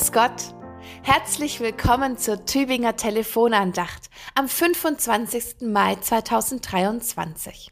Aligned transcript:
Grüß 0.00 0.12
Gott. 0.12 0.54
Herzlich 1.02 1.60
willkommen 1.60 2.16
zur 2.16 2.46
Tübinger 2.46 2.96
Telefonandacht 2.96 4.08
am 4.34 4.48
25. 4.48 5.60
Mai 5.60 5.96
2023. 5.96 7.70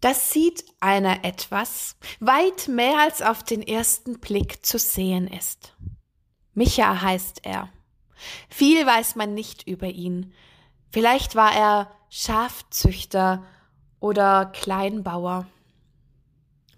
Das 0.00 0.32
sieht 0.32 0.64
einer 0.80 1.24
etwas 1.24 1.94
weit 2.18 2.66
mehr 2.66 2.98
als 2.98 3.22
auf 3.22 3.44
den 3.44 3.62
ersten 3.62 4.18
Blick 4.18 4.66
zu 4.66 4.76
sehen 4.76 5.28
ist. 5.28 5.76
Micha 6.52 7.00
heißt 7.00 7.42
er. 7.44 7.68
Viel 8.48 8.84
weiß 8.84 9.14
man 9.14 9.34
nicht 9.34 9.68
über 9.68 9.86
ihn. 9.86 10.32
Vielleicht 10.90 11.36
war 11.36 11.54
er 11.54 11.92
Schafzüchter 12.08 13.46
oder 14.00 14.46
Kleinbauer. 14.46 15.46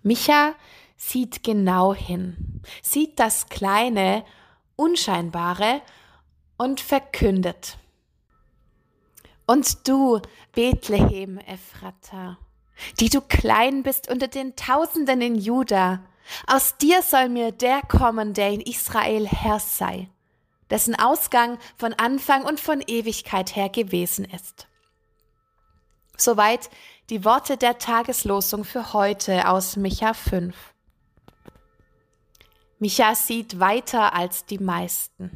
Micha 0.02 0.54
sieht 1.02 1.42
genau 1.42 1.94
hin, 1.94 2.62
sieht 2.80 3.18
das 3.18 3.48
Kleine, 3.48 4.24
Unscheinbare 4.76 5.82
und 6.56 6.80
verkündet. 6.80 7.76
Und 9.44 9.88
du, 9.88 10.20
Bethlehem 10.52 11.38
Ephrata, 11.38 12.38
die 13.00 13.08
du 13.08 13.20
klein 13.20 13.82
bist 13.82 14.10
unter 14.10 14.28
den 14.28 14.54
Tausenden 14.54 15.20
in 15.20 15.34
Juda, 15.34 16.00
aus 16.46 16.76
dir 16.78 17.02
soll 17.02 17.28
mir 17.28 17.50
der 17.50 17.82
kommen, 17.82 18.32
der 18.32 18.50
in 18.50 18.60
Israel 18.60 19.26
Herr 19.26 19.58
sei, 19.58 20.08
dessen 20.70 20.94
Ausgang 20.94 21.58
von 21.76 21.94
Anfang 21.94 22.44
und 22.44 22.60
von 22.60 22.80
Ewigkeit 22.80 23.56
her 23.56 23.68
gewesen 23.68 24.24
ist. 24.24 24.68
Soweit 26.16 26.70
die 27.10 27.24
Worte 27.24 27.56
der 27.56 27.78
Tageslosung 27.78 28.64
für 28.64 28.92
heute 28.92 29.48
aus 29.48 29.76
Micha 29.76 30.14
5. 30.14 30.71
Micha 32.82 33.14
sieht 33.14 33.60
weiter 33.60 34.12
als 34.12 34.44
die 34.44 34.58
meisten, 34.58 35.30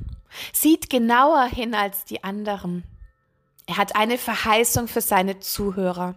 sieht 0.53 0.91
genauer 0.91 1.45
hin 1.45 1.77
als 1.77 2.05
die 2.05 2.25
anderen. 2.25 2.83
Er 3.67 3.77
hat 3.77 3.95
eine 3.95 4.19
Verheißung 4.19 4.89
für 4.89 5.01
seine 5.01 5.39
Zuhörer. 5.39 6.17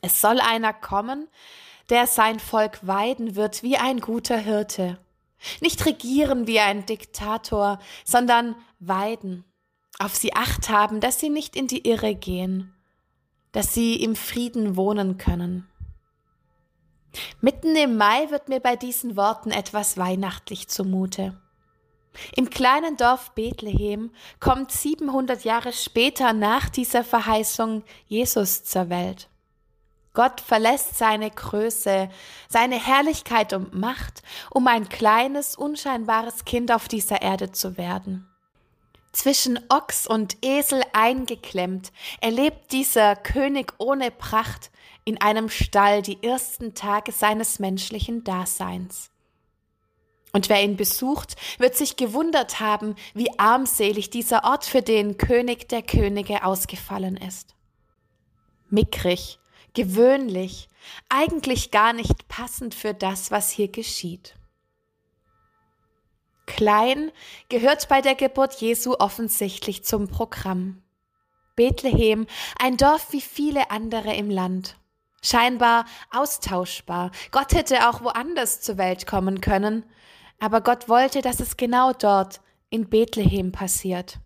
Es 0.00 0.22
soll 0.22 0.40
einer 0.40 0.72
kommen, 0.72 1.28
der 1.90 2.06
sein 2.06 2.40
Volk 2.40 2.86
weiden 2.86 3.36
wird 3.36 3.62
wie 3.62 3.76
ein 3.76 4.00
guter 4.00 4.38
Hirte. 4.38 4.98
Nicht 5.60 5.84
regieren 5.84 6.46
wie 6.46 6.60
ein 6.60 6.86
Diktator, 6.86 7.78
sondern 8.02 8.56
weiden, 8.78 9.44
auf 9.98 10.16
sie 10.16 10.32
acht 10.32 10.70
haben, 10.70 11.00
dass 11.00 11.20
sie 11.20 11.28
nicht 11.28 11.54
in 11.56 11.66
die 11.66 11.86
Irre 11.86 12.14
gehen, 12.14 12.72
dass 13.52 13.74
sie 13.74 14.02
im 14.02 14.16
Frieden 14.16 14.76
wohnen 14.76 15.18
können. 15.18 15.68
Mitten 17.40 17.76
im 17.76 17.96
Mai 17.96 18.30
wird 18.30 18.48
mir 18.48 18.60
bei 18.60 18.76
diesen 18.76 19.16
Worten 19.16 19.50
etwas 19.50 19.96
weihnachtlich 19.96 20.68
zumute. 20.68 21.40
Im 22.34 22.50
kleinen 22.50 22.96
Dorf 22.96 23.32
Bethlehem 23.34 24.10
kommt 24.40 24.72
700 24.72 25.44
Jahre 25.44 25.72
später 25.72 26.32
nach 26.32 26.68
dieser 26.68 27.04
Verheißung 27.04 27.82
Jesus 28.06 28.64
zur 28.64 28.88
Welt. 28.88 29.28
Gott 30.14 30.40
verlässt 30.40 30.96
seine 30.96 31.30
Größe, 31.30 32.08
seine 32.48 32.82
Herrlichkeit 32.82 33.52
und 33.52 33.74
Macht, 33.74 34.22
um 34.50 34.66
ein 34.66 34.88
kleines, 34.88 35.56
unscheinbares 35.56 36.46
Kind 36.46 36.72
auf 36.72 36.88
dieser 36.88 37.20
Erde 37.20 37.52
zu 37.52 37.76
werden. 37.76 38.26
Zwischen 39.16 39.58
Ochs 39.70 40.06
und 40.06 40.36
Esel 40.44 40.82
eingeklemmt, 40.92 41.90
erlebt 42.20 42.70
dieser 42.70 43.16
König 43.16 43.72
ohne 43.78 44.10
Pracht 44.10 44.70
in 45.06 45.18
einem 45.22 45.48
Stall 45.48 46.02
die 46.02 46.22
ersten 46.22 46.74
Tage 46.74 47.12
seines 47.12 47.58
menschlichen 47.58 48.24
Daseins. 48.24 49.10
Und 50.34 50.50
wer 50.50 50.62
ihn 50.62 50.76
besucht, 50.76 51.36
wird 51.56 51.76
sich 51.76 51.96
gewundert 51.96 52.60
haben, 52.60 52.94
wie 53.14 53.30
armselig 53.38 54.10
dieser 54.10 54.44
Ort 54.44 54.66
für 54.66 54.82
den 54.82 55.16
König 55.16 55.66
der 55.70 55.80
Könige 55.80 56.44
ausgefallen 56.44 57.16
ist. 57.16 57.54
Mickrig, 58.68 59.38
gewöhnlich, 59.72 60.68
eigentlich 61.08 61.70
gar 61.70 61.94
nicht 61.94 62.28
passend 62.28 62.74
für 62.74 62.92
das, 62.92 63.30
was 63.30 63.48
hier 63.50 63.68
geschieht. 63.68 64.34
Klein 66.46 67.12
gehört 67.48 67.88
bei 67.88 68.00
der 68.00 68.14
Geburt 68.14 68.54
Jesu 68.60 68.94
offensichtlich 68.98 69.84
zum 69.84 70.08
Programm. 70.08 70.82
Bethlehem, 71.54 72.26
ein 72.58 72.76
Dorf 72.76 73.12
wie 73.12 73.20
viele 73.20 73.70
andere 73.70 74.14
im 74.14 74.30
Land 74.30 74.76
scheinbar 75.26 75.86
austauschbar. 76.10 77.10
Gott 77.30 77.52
hätte 77.52 77.88
auch 77.88 78.02
woanders 78.02 78.60
zur 78.60 78.78
Welt 78.78 79.06
kommen 79.06 79.40
können, 79.40 79.84
aber 80.38 80.60
Gott 80.60 80.88
wollte, 80.88 81.22
dass 81.22 81.40
es 81.40 81.56
genau 81.56 81.92
dort 81.92 82.40
in 82.70 82.88
Bethlehem 82.88 83.52
passiert. 83.52 84.18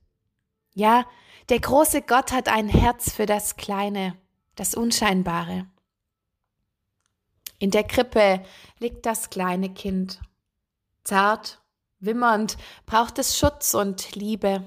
Ja, 0.75 1.07
der 1.49 1.61
große 1.61 2.03
Gott 2.03 2.33
hat 2.33 2.49
ein 2.49 2.69
Herz 2.69 3.13
für 3.13 3.27
das 3.27 3.57
Kleine, 3.57 4.17
das 4.57 4.75
Unscheinbare. 4.75 5.67
In 7.59 7.71
der 7.71 7.85
Krippe 7.85 8.43
liegt 8.79 9.05
das 9.05 9.31
kleine 9.31 9.73
Kind. 9.73 10.21
Zart, 11.05 11.60
wimmernd, 12.01 12.57
braucht 12.87 13.19
es 13.19 13.39
Schutz 13.39 13.75
und 13.75 14.15
Liebe. 14.15 14.65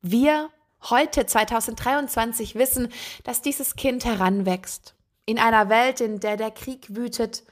Wir 0.00 0.50
heute 0.88 1.26
2023 1.26 2.54
wissen, 2.54 2.88
dass 3.24 3.42
dieses 3.42 3.76
Kind 3.76 4.04
heranwächst 4.04 4.94
in 5.26 5.38
einer 5.38 5.68
Welt, 5.68 6.00
in 6.00 6.20
der 6.20 6.36
der 6.36 6.50
Krieg 6.50 6.94
wütet, 6.94 7.44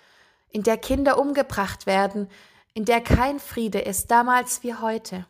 in 0.50 0.62
der 0.62 0.78
Kinder 0.78 1.18
umgebracht 1.18 1.86
werden, 1.86 2.28
in 2.74 2.84
der 2.84 3.00
kein 3.00 3.38
Friede 3.38 3.80
ist, 3.80 4.10
damals 4.10 4.62
wie 4.62 4.74
heute. 4.74 5.26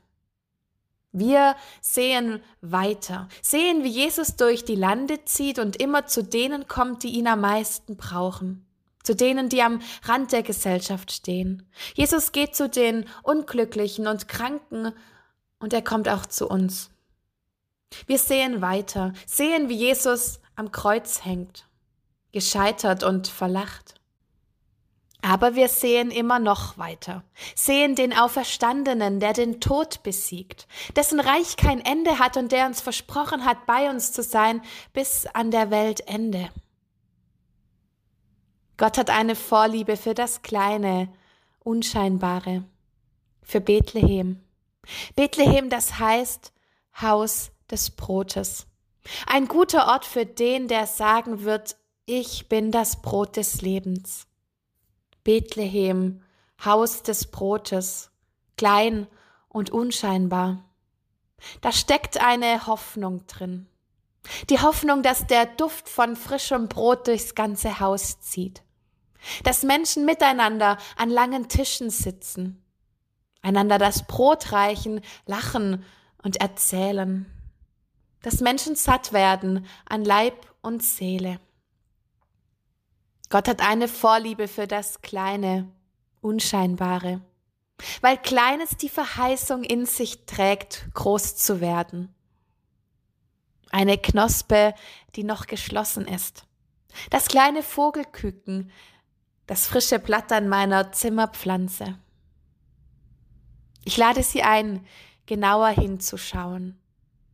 Wir 1.10 1.56
sehen 1.80 2.42
weiter, 2.60 3.28
sehen, 3.42 3.82
wie 3.82 3.88
Jesus 3.88 4.36
durch 4.36 4.64
die 4.64 4.74
Lande 4.74 5.24
zieht 5.24 5.58
und 5.58 5.80
immer 5.80 6.06
zu 6.06 6.22
denen 6.22 6.68
kommt, 6.68 7.02
die 7.02 7.10
ihn 7.10 7.26
am 7.26 7.40
meisten 7.40 7.96
brauchen, 7.96 8.67
zu 9.08 9.16
denen, 9.16 9.48
die 9.48 9.62
am 9.62 9.80
Rand 10.02 10.32
der 10.32 10.42
Gesellschaft 10.42 11.10
stehen. 11.10 11.66
Jesus 11.94 12.30
geht 12.32 12.54
zu 12.54 12.68
den 12.68 13.06
Unglücklichen 13.22 14.06
und 14.06 14.28
Kranken 14.28 14.92
und 15.58 15.72
er 15.72 15.80
kommt 15.80 16.10
auch 16.10 16.26
zu 16.26 16.46
uns. 16.46 16.90
Wir 18.06 18.18
sehen 18.18 18.60
weiter, 18.60 19.14
sehen, 19.24 19.70
wie 19.70 19.76
Jesus 19.76 20.40
am 20.56 20.72
Kreuz 20.72 21.24
hängt 21.24 21.64
gescheitert 22.32 23.02
und 23.02 23.28
verlacht. 23.28 23.94
Aber 25.22 25.54
wir 25.54 25.68
sehen 25.68 26.10
immer 26.10 26.38
noch 26.38 26.76
weiter, 26.76 27.24
sehen 27.54 27.94
den 27.94 28.12
Auferstandenen, 28.12 29.20
der 29.20 29.32
den 29.32 29.58
Tod 29.58 30.02
besiegt, 30.02 30.68
dessen 30.96 31.18
Reich 31.18 31.56
kein 31.56 31.80
Ende 31.80 32.18
hat 32.18 32.36
und 32.36 32.52
der 32.52 32.66
uns 32.66 32.82
versprochen 32.82 33.46
hat, 33.46 33.64
bei 33.64 33.88
uns 33.88 34.12
zu 34.12 34.22
sein 34.22 34.60
bis 34.92 35.24
an 35.24 35.50
der 35.50 35.70
Weltende. 35.70 36.50
Gott 38.78 38.96
hat 38.96 39.10
eine 39.10 39.34
Vorliebe 39.34 39.96
für 39.96 40.14
das 40.14 40.42
Kleine, 40.42 41.12
Unscheinbare, 41.58 42.62
für 43.42 43.60
Bethlehem. 43.60 44.40
Bethlehem, 45.16 45.68
das 45.68 45.98
heißt 45.98 46.52
Haus 47.00 47.50
des 47.68 47.90
Brotes. 47.90 48.66
Ein 49.26 49.48
guter 49.48 49.88
Ort 49.88 50.04
für 50.04 50.24
den, 50.24 50.68
der 50.68 50.86
sagen 50.86 51.42
wird, 51.42 51.76
ich 52.06 52.48
bin 52.48 52.70
das 52.70 53.02
Brot 53.02 53.36
des 53.36 53.62
Lebens. 53.62 54.28
Bethlehem, 55.24 56.22
Haus 56.64 57.02
des 57.02 57.26
Brotes, 57.32 58.12
klein 58.56 59.08
und 59.48 59.70
unscheinbar. 59.70 60.64
Da 61.62 61.72
steckt 61.72 62.22
eine 62.24 62.68
Hoffnung 62.68 63.26
drin. 63.26 63.66
Die 64.50 64.60
Hoffnung, 64.60 65.02
dass 65.02 65.26
der 65.26 65.46
Duft 65.46 65.88
von 65.88 66.14
frischem 66.14 66.68
Brot 66.68 67.08
durchs 67.08 67.34
ganze 67.34 67.80
Haus 67.80 68.20
zieht. 68.20 68.62
Dass 69.44 69.62
Menschen 69.62 70.04
miteinander 70.04 70.78
an 70.96 71.10
langen 71.10 71.48
Tischen 71.48 71.90
sitzen, 71.90 72.62
einander 73.42 73.78
das 73.78 74.06
Brot 74.06 74.52
reichen, 74.52 75.00
lachen 75.26 75.84
und 76.22 76.36
erzählen. 76.36 77.26
Dass 78.22 78.40
Menschen 78.40 78.76
satt 78.76 79.12
werden 79.12 79.66
an 79.86 80.04
Leib 80.04 80.46
und 80.60 80.82
Seele. 80.82 81.40
Gott 83.30 83.48
hat 83.48 83.60
eine 83.60 83.88
Vorliebe 83.88 84.48
für 84.48 84.66
das 84.66 85.02
Kleine, 85.02 85.70
Unscheinbare, 86.20 87.20
weil 88.00 88.16
Kleines 88.16 88.76
die 88.76 88.88
Verheißung 88.88 89.64
in 89.64 89.86
sich 89.86 90.24
trägt, 90.26 90.88
groß 90.94 91.36
zu 91.36 91.60
werden. 91.60 92.14
Eine 93.70 93.98
Knospe, 93.98 94.74
die 95.14 95.24
noch 95.24 95.46
geschlossen 95.46 96.08
ist. 96.08 96.44
Das 97.10 97.28
kleine 97.28 97.62
Vogelküken, 97.62 98.70
das 99.48 99.66
frische 99.66 99.98
Blatt 99.98 100.30
an 100.30 100.48
meiner 100.48 100.92
Zimmerpflanze. 100.92 101.98
Ich 103.84 103.96
lade 103.96 104.22
Sie 104.22 104.44
ein, 104.44 104.86
genauer 105.26 105.70
hinzuschauen, 105.70 106.78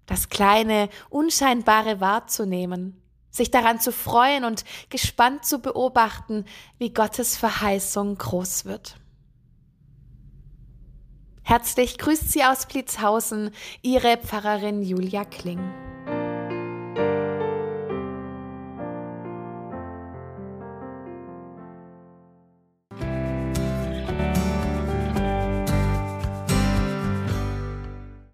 das 0.06 0.31
kleine, 0.31 0.88
unscheinbare 1.11 2.00
wahrzunehmen 2.00 3.05
sich 3.34 3.50
daran 3.50 3.81
zu 3.81 3.90
freuen 3.90 4.44
und 4.44 4.64
gespannt 4.90 5.44
zu 5.44 5.58
beobachten, 5.58 6.44
wie 6.78 6.94
Gottes 6.94 7.37
Verheißung 7.37 8.16
groß 8.16 8.64
wird. 8.64 8.96
Herzlich 11.43 11.99
grüßt 11.99 12.31
Sie 12.31 12.44
aus 12.44 12.66
Blitzhausen, 12.66 13.50
Ihre 13.82 14.16
Pfarrerin 14.19 14.82
Julia 14.82 15.25
Kling. 15.25 15.61